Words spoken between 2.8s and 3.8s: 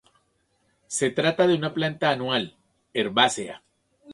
herbácea.